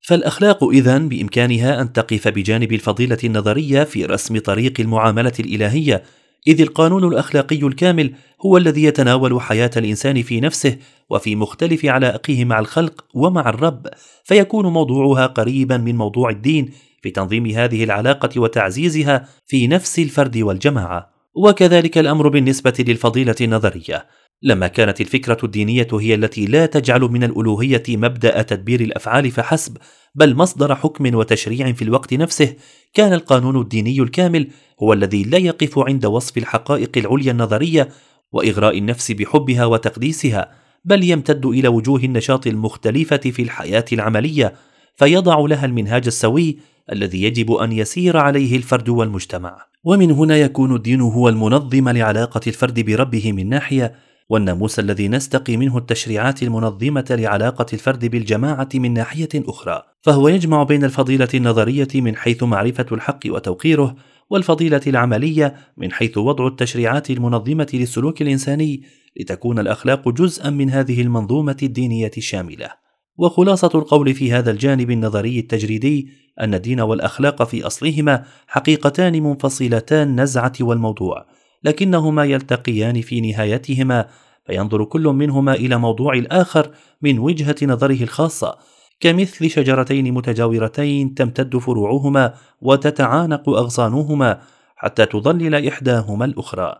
فالأخلاق 0.00 0.64
اذا 0.64 0.98
بإمكانها 0.98 1.80
أن 1.80 1.92
تقف 1.92 2.28
بجانب 2.28 2.72
الفضيلة 2.72 3.18
النظرية 3.24 3.84
في 3.84 4.04
رسم 4.04 4.38
طريق 4.38 4.80
المعاملة 4.80 5.32
الإلهية 5.40 6.02
إذ 6.46 6.60
القانون 6.60 7.04
الأخلاقي 7.04 7.62
الكامل 7.62 8.12
هو 8.46 8.56
الذي 8.56 8.82
يتناول 8.82 9.40
حياة 9.40 9.70
الإنسان 9.76 10.22
في 10.22 10.40
نفسه 10.40 10.76
وفي 11.10 11.36
مختلف 11.36 11.84
علائقه 11.84 12.44
مع 12.44 12.58
الخلق 12.58 13.04
ومع 13.14 13.48
الرب 13.48 13.86
فيكون 14.24 14.66
موضوعها 14.66 15.26
قريبا 15.26 15.76
من 15.76 15.96
موضوع 15.96 16.30
الدين 16.30 16.70
في 17.02 17.10
تنظيم 17.10 17.46
هذه 17.46 17.84
العلاقة 17.84 18.40
وتعزيزها 18.40 19.28
في 19.46 19.66
نفس 19.66 19.98
الفرد 19.98 20.36
والجماعة. 20.36 21.10
وكذلك 21.36 21.98
الأمر 21.98 22.28
بالنسبة 22.28 22.74
للفضيلة 22.78 23.34
النظرية. 23.40 24.06
لما 24.42 24.68
كانت 24.68 25.00
الفكرة 25.00 25.38
الدينية 25.44 25.88
هي 25.92 26.14
التي 26.14 26.46
لا 26.46 26.66
تجعل 26.66 27.00
من 27.00 27.24
الألوهية 27.24 27.82
مبدأ 27.88 28.42
تدبير 28.42 28.80
الأفعال 28.80 29.30
فحسب 29.30 29.76
بل 30.14 30.36
مصدر 30.36 30.74
حكم 30.74 31.14
وتشريع 31.14 31.72
في 31.72 31.82
الوقت 31.82 32.14
نفسه 32.14 32.54
كان 32.94 33.12
القانون 33.12 33.60
الديني 33.60 34.00
الكامل 34.00 34.48
هو 34.82 34.92
الذي 34.92 35.22
لا 35.22 35.38
يقف 35.38 35.78
عند 35.78 36.06
وصف 36.06 36.38
الحقائق 36.38 36.90
العليا 36.96 37.32
النظرية 37.32 37.88
وإغراء 38.32 38.78
النفس 38.78 39.12
بحبها 39.12 39.64
وتقديسها. 39.64 40.65
بل 40.86 41.04
يمتد 41.04 41.46
إلى 41.46 41.68
وجوه 41.68 42.00
النشاط 42.00 42.46
المختلفة 42.46 43.16
في 43.16 43.42
الحياة 43.42 43.84
العملية 43.92 44.54
فيضع 44.96 45.38
لها 45.38 45.66
المنهاج 45.66 46.06
السوي 46.06 46.58
الذي 46.92 47.22
يجب 47.22 47.52
أن 47.52 47.72
يسير 47.72 48.16
عليه 48.16 48.56
الفرد 48.56 48.88
والمجتمع. 48.88 49.66
ومن 49.84 50.10
هنا 50.10 50.36
يكون 50.36 50.74
الدين 50.74 51.00
هو 51.00 51.28
المنظم 51.28 51.88
لعلاقة 51.88 52.40
الفرد 52.46 52.80
بربه 52.80 53.32
من 53.32 53.48
ناحية 53.48 53.94
والناموس 54.28 54.78
الذي 54.78 55.08
نستقي 55.08 55.56
منه 55.56 55.78
التشريعات 55.78 56.42
المنظمة 56.42 57.06
لعلاقة 57.10 57.66
الفرد 57.72 58.04
بالجماعة 58.04 58.68
من 58.74 58.94
ناحية 58.94 59.28
أخرى. 59.34 59.82
فهو 60.00 60.28
يجمع 60.28 60.62
بين 60.62 60.84
الفضيلة 60.84 61.28
النظرية 61.34 61.88
من 61.94 62.16
حيث 62.16 62.42
معرفة 62.42 62.86
الحق 62.92 63.20
وتوقيره 63.26 63.96
والفضيلة 64.30 64.80
العملية 64.86 65.54
من 65.76 65.92
حيث 65.92 66.18
وضع 66.18 66.46
التشريعات 66.46 67.10
المنظمة 67.10 67.68
للسلوك 67.74 68.22
الإنساني 68.22 68.82
لتكون 69.20 69.58
الأخلاق 69.58 70.08
جزءا 70.08 70.50
من 70.50 70.70
هذه 70.70 71.02
المنظومة 71.02 71.56
الدينية 71.62 72.10
الشاملة. 72.16 72.70
وخلاصة 73.18 73.70
القول 73.74 74.14
في 74.14 74.32
هذا 74.32 74.50
الجانب 74.50 74.90
النظري 74.90 75.38
التجريدي 75.38 76.08
أن 76.40 76.54
الدين 76.54 76.80
والأخلاق 76.80 77.42
في 77.42 77.66
أصلهما 77.66 78.24
حقيقتان 78.46 79.22
منفصلتان 79.22 80.08
النزعه 80.08 80.52
والموضوع 80.60 81.26
لكنهما 81.64 82.24
يلتقيان 82.24 83.00
في 83.00 83.20
نهايتهما 83.20 84.08
فينظر 84.46 84.84
كل 84.84 85.02
منهما 85.02 85.54
إلى 85.54 85.76
موضوع 85.78 86.14
الآخر 86.14 86.70
من 87.02 87.18
وجهة 87.18 87.56
نظره 87.62 88.02
الخاصة 88.02 88.58
كمثل 89.00 89.50
شجرتين 89.50 90.14
متجاورتين 90.14 91.14
تمتد 91.14 91.56
فروعهما 91.56 92.34
وتتعانق 92.60 93.48
أغصانهما 93.48 94.40
حتى 94.76 95.06
تظلل 95.06 95.68
إحداهما 95.68 96.24
الأخرى. 96.24 96.74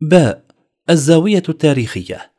باء 0.00 0.44
الزاوية 0.90 1.42
التاريخية. 1.48 2.32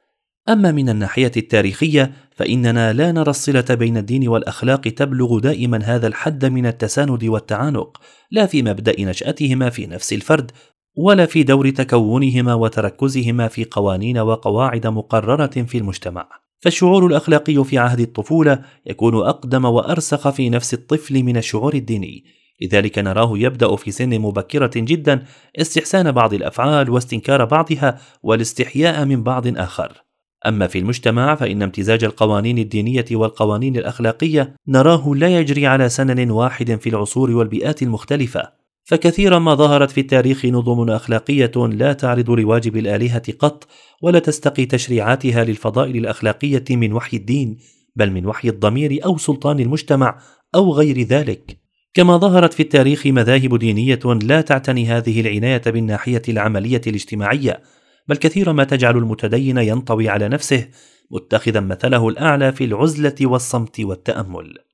أما 0.50 0.72
من 0.72 0.90
الناحية 0.90 1.32
التاريخية 1.38 2.12
فإننا 2.32 2.94
لا 2.94 3.12
نرى 3.12 3.30
الصلة 3.30 3.66
بين 3.70 3.98
الدين 3.98 4.28
والأخلاق 4.28 4.82
تبلغ 4.82 5.40
دائما 5.40 5.80
هذا 5.84 6.08
الحد 6.08 6.46
من 6.46 6.66
التساند 6.66 7.24
والتعانق 7.24 8.02
لا 8.32 8.46
في 8.46 8.64
مبدأ 8.64 9.02
نشأتهما 9.02 9.70
في 9.70 9.88
نفس 9.88 10.14
الفرد 10.14 10.52
ولا 10.98 11.26
في 11.26 11.44
دور 11.44 11.70
تكونهما 11.70 12.54
وتركزهما 12.54 13.48
في 13.48 13.66
قوانين 13.72 14.18
وقواعد 14.18 14.88
مقررة 14.88 15.48
في 15.48 15.78
المجتمع. 15.78 16.30
فالشعور 16.62 17.06
الأخلاقي 17.06 17.64
في 17.64 17.78
عهد 17.78 18.00
الطفولة 18.00 18.62
يكون 18.86 19.16
أقدم 19.16 19.66
وأرسخ 19.66 20.30
في 20.30 20.50
نفس 20.50 20.74
الطفل 20.74 21.24
من 21.24 21.38
الشعور 21.38 21.74
الديني. 21.74 22.24
لذلك 22.62 23.00
نراه 23.00 23.32
يبدأ 23.36 23.76
في 23.76 23.92
سن 23.92 24.20
مبكرة 24.20 24.72
جدا 24.76 25.24
استحسان 25.62 26.12
بعض 26.12 26.34
الأفعال 26.34 26.90
واستنكار 26.90 27.46
بعضها 27.46 28.00
والاستحياء 28.24 29.06
من 29.06 29.24
بعض 29.24 29.58
آخر. 29.58 30.04
أما 30.48 30.68
في 30.68 30.80
المجتمع 30.80 31.36
فإن 31.36 31.62
امتزاج 31.62 32.04
القوانين 32.04 32.58
الدينية 32.58 33.06
والقوانين 33.12 33.76
الأخلاقية 33.78 34.56
نراه 34.68 35.14
لا 35.16 35.40
يجري 35.40 35.68
على 35.68 35.90
سنن 35.90 36.32
واحد 36.32 36.76
في 36.76 36.90
العصور 36.90 37.32
والبيئات 37.32 37.82
المختلفة. 37.82 38.61
فكثيرا 38.84 39.40
ما 39.40 39.56
ظهرت 39.56 39.92
في 39.92 40.02
التاريخ 40.02 40.46
نظم 40.46 40.90
أخلاقية 40.90 41.52
لا 41.56 41.94
تعرض 41.94 42.30
لواجب 42.30 42.78
الآلهة 42.78 43.34
قط 43.40 43.68
ولا 44.02 44.20
تستقي 44.20 44.66
تشريعاتها 44.66 45.44
للفضائل 45.44 45.98
الأخلاقية 45.98 46.64
من 46.70 46.94
وحي 46.94 47.18
الدين 47.18 47.58
بل 47.96 48.12
من 48.12 48.26
وحي 48.26 48.50
الضمير 48.50 49.00
أو 49.06 49.18
سلطان 49.18 49.60
المجتمع 49.60 50.20
أو 50.56 50.74
غير 50.74 51.02
ذلك. 51.02 51.58
كما 51.94 52.18
ظهرت 52.18 52.54
في 52.54 52.64
التاريخ 52.64 53.08
مذاهب 53.08 53.60
دينية 53.60 54.00
لا 54.06 54.42
تعتني 54.42 54.86
هذه 54.86 55.22
العناية 55.22 55.62
بالناحية 55.66 56.22
العملية 56.30 56.82
الاجتماعية 56.88 57.62
بل 58.08 58.18
كثيرا 58.18 58.52
ما 58.52 58.64
تجعل 58.64 58.98
المتدين 58.98 59.58
ينطوي 59.58 60.10
على 60.10 60.30
نفسه 60.30 60.68
متخذا 61.12 61.60
مثله 61.60 62.10
الأعلى 62.10 62.52
في 62.52 62.64
العزلة 62.64 63.16
والصمت 63.22 63.80
والتأمل. 63.80 64.71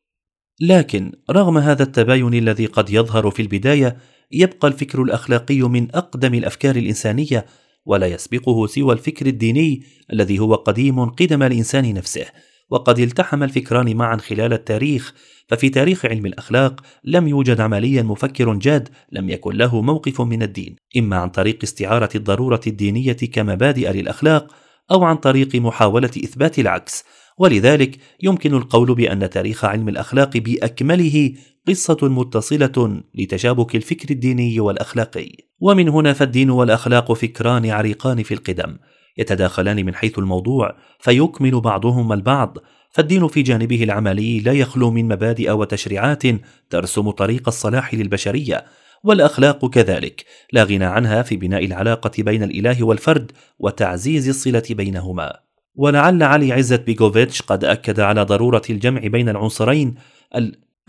لكن 0.61 1.11
رغم 1.31 1.57
هذا 1.57 1.83
التباين 1.83 2.33
الذي 2.33 2.65
قد 2.65 2.89
يظهر 2.89 3.31
في 3.31 3.41
البداية 3.41 3.97
يبقى 4.31 4.67
الفكر 4.67 5.01
الأخلاقي 5.01 5.61
من 5.61 5.95
أقدم 5.95 6.33
الأفكار 6.33 6.75
الإنسانية 6.75 7.45
ولا 7.85 8.07
يسبقه 8.07 8.67
سوى 8.67 8.93
الفكر 8.93 9.25
الديني 9.25 9.83
الذي 10.13 10.39
هو 10.39 10.55
قديم 10.55 11.05
قدم 11.05 11.43
الإنسان 11.43 11.93
نفسه. 11.93 12.25
وقد 12.69 12.99
التحم 12.99 13.43
الفكران 13.43 13.95
معا 13.95 14.17
خلال 14.17 14.53
التاريخ 14.53 15.13
ففي 15.49 15.69
تاريخ 15.69 16.05
علم 16.05 16.25
الأخلاق 16.25 16.81
لم 17.03 17.27
يوجد 17.27 17.61
عمليا 17.61 18.03
مفكر 18.03 18.53
جاد 18.53 18.89
لم 19.11 19.29
يكن 19.29 19.55
له 19.55 19.81
موقف 19.81 20.21
من 20.21 20.43
الدين. 20.43 20.75
إما 20.97 21.15
عن 21.15 21.29
طريق 21.29 21.59
استعارة 21.63 22.09
الضرورة 22.15 22.61
الدينية 22.67 23.13
كمبادئ 23.13 23.91
للأخلاق 23.91 24.55
أو 24.91 25.03
عن 25.03 25.15
طريق 25.15 25.55
محاولة 25.55 26.11
إثبات 26.23 26.59
العكس. 26.59 27.03
ولذلك 27.37 27.97
يمكن 28.23 28.53
القول 28.53 28.95
بأن 28.95 29.29
تاريخ 29.29 29.65
علم 29.65 29.89
الأخلاق 29.89 30.37
بأكمله 30.37 31.33
قصة 31.67 31.97
متصلة 32.01 33.03
لتشابك 33.15 33.75
الفكر 33.75 34.09
الديني 34.09 34.59
والأخلاقي. 34.59 35.31
ومن 35.59 35.89
هنا 35.89 36.13
فالدين 36.13 36.49
والأخلاق 36.49 37.13
فكران 37.13 37.69
عريقان 37.69 38.23
في 38.23 38.33
القدم. 38.33 38.77
يتداخلان 39.17 39.85
من 39.85 39.95
حيث 39.95 40.19
الموضوع 40.19 40.77
فيكمل 40.99 41.61
بعضهما 41.61 42.15
البعض. 42.15 42.57
فالدين 42.91 43.27
في 43.27 43.41
جانبه 43.41 43.83
العملي 43.83 44.39
لا 44.39 44.51
يخلو 44.51 44.91
من 44.91 45.07
مبادئ 45.07 45.51
وتشريعات 45.51 46.23
ترسم 46.69 47.09
طريق 47.09 47.47
الصلاح 47.47 47.93
للبشرية. 47.93 48.65
والأخلاق 49.03 49.69
كذلك 49.69 50.25
لا 50.51 50.63
غنى 50.63 50.85
عنها 50.85 51.21
في 51.21 51.35
بناء 51.37 51.65
العلاقة 51.65 52.11
بين 52.23 52.43
الإله 52.43 52.83
والفرد 52.83 53.31
وتعزيز 53.59 54.29
الصلة 54.29 54.63
بينهما. 54.69 55.46
ولعل 55.77 56.23
علي 56.23 56.53
عزت 56.53 56.81
بيغوفيتش 56.81 57.41
قد 57.41 57.63
أكد 57.63 57.99
على 57.99 58.23
ضرورة 58.23 58.61
الجمع 58.69 58.99
بين 58.99 59.29
العنصرين 59.29 59.95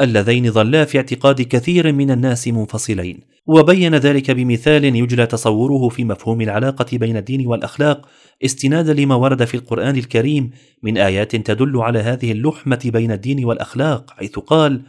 اللذين 0.00 0.50
ظلا 0.50 0.85
في 0.85 0.99
اعتقاد 0.99 1.42
كثير 1.42 1.92
من 1.92 2.11
الناس 2.11 2.49
منفصلين. 2.49 3.21
وبين 3.47 3.95
ذلك 3.95 4.30
بمثال 4.30 4.85
يجلى 4.85 5.26
تصوره 5.26 5.88
في 5.88 6.04
مفهوم 6.04 6.40
العلاقة 6.40 6.99
بين 6.99 7.16
الدين 7.16 7.47
والأخلاق 7.47 8.09
استنادا 8.45 8.92
لما 8.92 9.14
ورد 9.14 9.45
في 9.45 9.54
القرآن 9.54 9.97
الكريم 9.97 10.50
من 10.83 10.99
آيات 10.99 11.37
تدل 11.37 11.76
على 11.76 11.99
هذه 11.99 12.33
اللحمة 12.33 12.80
بين 12.85 13.12
الدين 13.12 13.45
والأخلاق 13.45 14.11
حيث 14.11 14.38
قال 14.38 14.83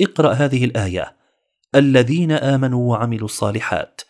اقرأ 0.00 0.32
هذه 0.32 0.64
الآية 0.64 1.16
الذين 1.74 2.32
آمنوا 2.32 2.90
وعملوا 2.90 3.24
الصالحات 3.24 4.00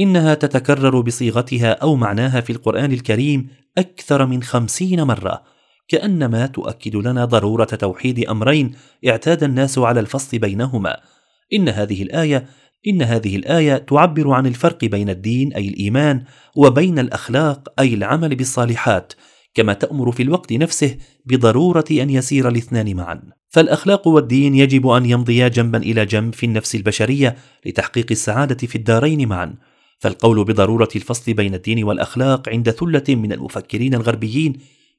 إنها 0.00 0.34
تتكرر 0.34 1.00
بصيغتها 1.00 1.72
أو 1.72 1.96
معناها 1.96 2.40
في 2.40 2.50
القرآن 2.50 2.92
الكريم 2.92 3.48
أكثر 3.78 4.26
من 4.26 4.42
خمسين 4.42 5.02
مرة 5.02 5.42
كأنما 5.88 6.46
تؤكد 6.46 6.96
لنا 6.96 7.24
ضرورة 7.24 7.64
توحيد 7.64 8.24
أمرين 8.24 8.74
اعتاد 9.08 9.42
الناس 9.42 9.78
على 9.78 10.00
الفصل 10.00 10.38
بينهما. 10.38 10.96
إن 11.52 11.68
هذه 11.68 12.02
الآية 12.02 12.46
إن 12.88 13.02
هذه 13.02 13.36
الآية 13.36 13.76
تعبر 13.76 14.30
عن 14.30 14.46
الفرق 14.46 14.84
بين 14.84 15.10
الدين 15.10 15.52
أي 15.52 15.68
الإيمان 15.68 16.24
وبين 16.56 16.98
الأخلاق 16.98 17.68
أي 17.78 17.94
العمل 17.94 18.36
بالصالحات 18.36 19.12
كما 19.54 19.72
تأمر 19.72 20.12
في 20.12 20.22
الوقت 20.22 20.52
نفسه 20.52 20.96
بضرورة 21.26 21.84
أن 21.90 22.10
يسير 22.10 22.48
الاثنان 22.48 22.96
معا. 22.96 23.22
فالأخلاق 23.48 24.08
والدين 24.08 24.54
يجب 24.54 24.86
أن 24.86 25.06
يمضيا 25.06 25.48
جنبا 25.48 25.78
إلى 25.78 26.06
جنب 26.06 26.34
في 26.34 26.46
النفس 26.46 26.74
البشرية 26.74 27.36
لتحقيق 27.66 28.06
السعادة 28.10 28.66
في 28.66 28.76
الدارين 28.76 29.28
معا. 29.28 29.54
فالقول 29.98 30.44
بضرورة 30.44 30.88
الفصل 30.96 31.34
بين 31.34 31.54
الدين 31.54 31.84
والأخلاق 31.84 32.48
عند 32.48 32.70
ثلة 32.70 33.04
من 33.08 33.32
المفكرين 33.32 33.94
الغربيين 33.94 34.52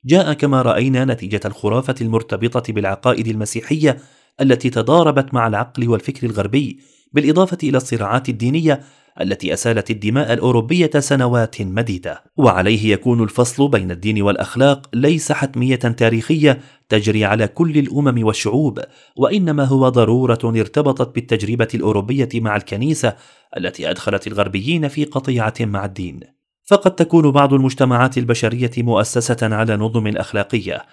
جاء 0.06 0.34
كما 0.34 0.62
رأينا 0.62 1.06
نتيجة 1.06 1.40
الخرافة 1.46 1.96
المرتبطة 2.02 2.74
بالعقائد 2.74 3.28
المسيحية 3.28 3.98
التي 4.42 4.70
تضاربت 4.70 5.34
مع 5.34 5.48
العقل 5.48 5.90
والفكر 5.90 6.28
الغربي 6.28 6.80
بالإضافة 7.14 7.58
إلى 7.64 7.78
الصراعات 7.78 8.30
الدينية 8.30 8.82
التي 9.22 9.54
أسالت 9.54 9.92
الدماء 9.92 10.34
الأوروبية 10.34 10.92
سنوات 11.00 11.62
مديدة. 11.62 12.24
وعليه 12.38 12.94
يكون 12.94 13.24
الفصل 13.24 13.68
بين 13.68 13.92
الدين 13.92 14.22
والأخلاق 14.22 14.90
ليس 14.94 15.32
حتمية 15.32 15.76
تاريخية 15.76 16.60
تجري 16.90 17.26
على 17.26 17.48
كل 17.48 17.78
الأمم 17.78 18.26
والشعوب 18.26 18.80
وإنما 19.18 19.64
هو 19.64 19.90
ضرورة 19.90 20.40
ارتبطت 20.44 21.16
بالتجربة 21.16 21.68
الأوروبية 21.76 22.30
مع 22.36 22.56
الكنيسة 22.56 23.16
التي 23.58 23.90
أدخلت 23.90 24.28
الغربيين 24.28 24.88
في 24.88 25.06
قطيعة 25.06 25.54
مع 25.60 25.86
الدين. 25.86 26.20
فقد 26.66 26.96
تكون 26.96 27.32
بعض 27.32 27.54
المجتمعات 27.54 28.18
البشرية 28.18 28.72
مؤسسة 28.78 29.56
على 29.56 29.78
نظم 29.78 30.08
اخلاقيه 30.08 30.86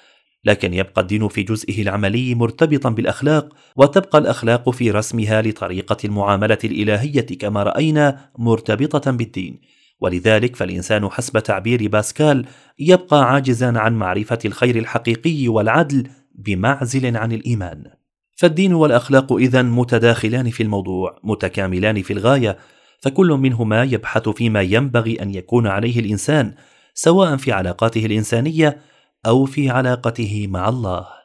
لكن 0.45 0.75
يبقى 0.75 1.03
الدين 1.03 1.29
في 1.29 1.43
جزئه 1.43 1.83
العملي 1.83 2.35
مرتبطا 2.35 2.91
بالأخلاق 2.91 3.49
وتبقى 3.77 4.19
الأخلاق 4.19 4.71
في 4.71 4.91
رسمها 4.91 5.43
لطريقة 5.43 5.97
المعاملة 6.05 6.59
الإلهية 6.65 7.21
كما 7.21 7.63
رأينا 7.63 8.31
مرتبطة 8.39 9.11
بالدين. 9.11 9.61
ولذلك 10.01 10.57
فالإنسان 10.57 11.09
حسب 11.09 11.39
تعبير 11.39 11.89
باسكال 11.89 12.47
يبقى 12.79 13.33
عاجزا 13.33 13.79
عن 13.79 13.95
معرفة 13.95 14.39
الخير 14.45 14.77
الحقيقي 14.77 15.49
والعدل 15.49 16.09
بمعزل 16.35 17.17
عن 17.17 17.33
الإيمان. 17.33 17.85
فالدين 18.37 18.75
والأخلاق 18.75 19.33
اذا 19.33 19.63
متداخلان 19.63 20.51
في 20.51 20.63
الموضوع 20.63 21.19
متكاملان 21.25 22.03
في 22.03 22.13
الغاية 22.13 22.59
فكل 23.01 23.29
منهما 23.29 23.83
يبحث 23.83 24.29
فيما 24.29 24.63
ينبغي 24.63 25.23
أن 25.23 25.35
يكون 25.35 25.67
عليه 25.67 26.01
الإنسان 26.01 26.55
سواء 26.95 27.37
في 27.37 27.53
علاقاته 27.53 28.07
الإنسانية 28.07 28.79
أو 29.27 29.45
في 29.45 29.71
علاقته 29.71 30.47
مع 30.47 30.69
الله. 30.69 31.16